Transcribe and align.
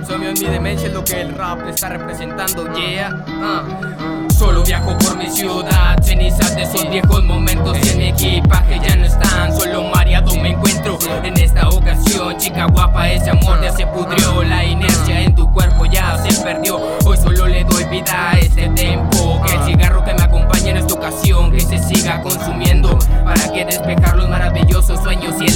insomnio 0.00 0.30
en 0.30 0.40
mi 0.40 0.46
demencia 0.46 0.88
es 0.88 0.94
lo 0.94 1.04
que 1.04 1.20
el 1.20 1.34
rap 1.34 1.60
está 1.68 1.88
representando, 1.90 2.72
yeah. 2.74 3.24
Ah. 3.28 3.62
Solo 4.36 4.62
viajo 4.62 4.96
por 4.98 5.16
mi 5.16 5.28
ciudad, 5.28 6.02
cenizas 6.02 6.56
de 6.56 6.62
esos 6.62 6.88
viejos 6.88 7.22
momentos 7.24 7.76
y 7.84 7.88
en 7.90 8.00
equipaje 8.00 8.80
ya 8.82 8.96
no 8.96 9.04
están. 9.04 9.54
Solo 9.56 9.84
mareado 9.84 10.34
me 10.36 10.50
encuentro 10.50 10.98
en 11.22 11.36
esta 11.38 11.68
ocasión, 11.68 12.36
chica 12.38 12.66
guapa, 12.66 13.10
ese 13.10 13.30
amor 13.30 13.60
ya 13.62 13.72
se 13.72 13.86
pudrió, 13.86 14.42
la 14.42 14.64
inercia 14.64 15.20
en 15.20 15.34
tu 15.34 15.52
cuerpo 15.52 15.84
ya 15.86 16.16
se 16.18 16.42
perdió. 16.42 16.80
Hoy 17.04 17.16
solo 17.18 17.46
le 17.46 17.64
doy 17.64 17.84
vida 17.84 18.30
a 18.30 18.38
este 18.38 18.68
tempo, 18.70 19.42
que 19.46 19.54
el 19.54 19.62
cigarro 19.64 20.02
que 20.04 20.14
me 20.14 20.22
acompaña 20.22 20.70
en 20.70 20.76
esta 20.78 20.94
ocasión, 20.94 21.52
que 21.52 21.60
se 21.60 21.78
siga 21.78 22.22
consumiendo 22.22 22.98
para 23.24 23.52
que 23.52 23.64
despejar 23.64 24.16
los 24.16 24.28
maravillosos 24.28 25.00
sueños 25.02 25.34
y 25.40 25.49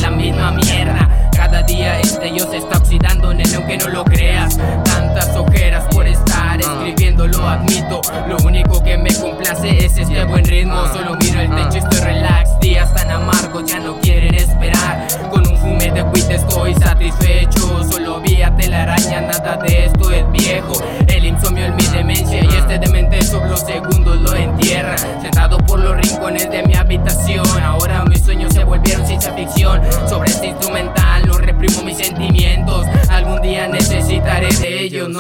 lo 8.29 8.37
único 8.45 8.83
que 8.83 8.97
me 8.97 9.15
complace 9.15 9.85
es 9.85 9.97
este 9.97 10.25
buen 10.25 10.45
ritmo. 10.45 10.87
Solo 10.93 11.17
miro 11.17 11.41
el 11.41 11.51
techo, 11.51 11.79
estoy 11.79 12.01
relax. 12.01 12.59
Días 12.61 12.93
tan 12.95 13.11
amargos 13.11 13.65
ya 13.71 13.79
no 13.79 14.01
quieren 14.01 14.35
esperar. 14.35 15.07
Con 15.31 15.47
un 15.47 15.57
fume 15.59 15.91
de 15.91 16.03
weed 16.03 16.31
estoy 16.31 16.75
satisfecho. 16.75 17.85
Solo 17.91 18.21
vi 18.21 18.43
a 18.43 18.55
telaraña, 18.57 19.21
nada 19.21 19.57
de 19.57 19.87
esto 19.87 20.11
es 20.11 20.31
viejo. 20.33 20.75
El 21.07 21.25
insomnio 21.27 21.67
en 21.67 21.77
mi 21.77 21.87
demencia 21.87 22.43
y 22.43 22.49
este 22.49 22.79
demente 22.79 23.23
sobre 23.23 23.51
los 23.51 23.61
segundos 23.61 24.21
lo 24.21 24.35
entierra. 24.35 24.97
Sentado 24.99 25.59
por 25.59 25.79
los 25.79 25.97
rincones 25.97 26.51
de 26.51 26.63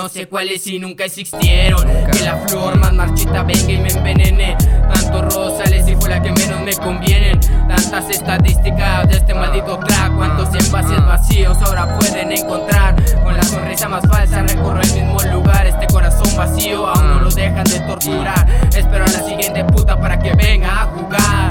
no 0.04 0.10
sé 0.10 0.26
cuáles 0.26 0.66
y 0.66 0.78
nunca 0.78 1.06
existieron. 1.06 1.82
Que 2.12 2.24
la 2.24 2.36
flor 2.46 2.78
más 2.78 2.92
marchita 2.92 3.42
venga 3.42 3.72
y 3.72 3.78
me 3.78 3.88
envenene. 3.88 4.54
Tantos 4.92 5.34
rosales 5.34 5.88
y 5.88 5.96
fue 5.96 6.10
la 6.10 6.20
que 6.20 6.30
menos 6.30 6.60
me 6.60 6.74
convienen. 6.74 7.40
Tantas 7.40 8.10
estadísticas 8.10 9.08
de 9.08 9.16
este 9.16 9.32
maldito 9.32 9.78
track. 9.78 10.14
Cuántos 10.14 10.48
envases 10.62 11.02
vacíos 11.06 11.56
ahora 11.62 11.98
pueden 11.98 12.32
encontrar. 12.32 12.94
Con 13.22 13.34
la 13.34 13.42
sonrisa 13.44 13.88
más 13.88 14.06
falsa 14.06 14.42
recorro 14.42 14.82
el 14.82 14.92
mismo 14.92 15.18
lugar. 15.32 15.66
Este 15.66 15.86
corazón 15.86 16.36
vacío 16.36 16.86
aún 16.86 17.08
no 17.08 17.20
lo 17.20 17.30
dejan 17.30 17.64
de 17.64 17.80
torturar. 17.80 18.46
Espero 18.76 19.06
a 19.06 19.08
la 19.08 19.22
siguiente 19.26 19.64
puta 19.64 19.98
para 19.98 20.18
que 20.18 20.34
venga 20.34 20.82
a 20.82 20.84
jugar. 20.84 21.43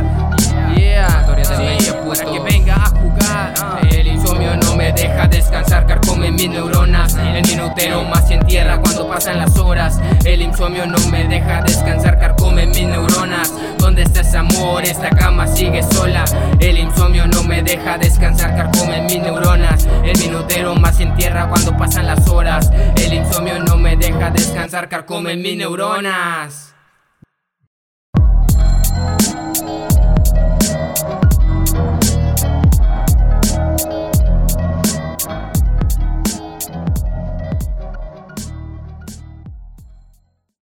Pasan 9.13 9.37
las 9.37 9.55
horas. 9.59 9.99
El 10.25 10.41
insomnio 10.41 10.87
no 10.87 10.97
me 11.11 11.25
deja 11.25 11.61
descansar, 11.61 12.17
carcome 12.17 12.65
mis 12.65 12.87
neuronas. 12.87 13.53
¿Dónde 13.77 14.01
está 14.03 14.21
ese 14.21 14.37
amor? 14.37 14.83
Esta 14.83 15.09
cama 15.11 15.45
sigue 15.45 15.83
sola. 15.83 16.25
El 16.59 16.79
insomnio 16.79 17.27
no 17.27 17.43
me 17.43 17.61
deja 17.61 17.97
descansar, 17.97 18.55
carcome 18.55 19.01
mis 19.01 19.19
neuronas. 19.19 19.87
El 20.03 20.17
minutero 20.19 20.73
más 20.75 20.97
se 20.97 21.03
entierra 21.03 21.47
cuando 21.47 21.77
pasan 21.77 22.07
las 22.07 22.27
horas. 22.27 22.71
El 22.95 23.13
insomnio 23.13 23.59
no 23.59 23.77
me 23.77 23.95
deja 23.95 24.31
descansar, 24.31 24.89
carcome 24.89 25.35
mis 25.35 25.57
neuronas. 25.57 26.72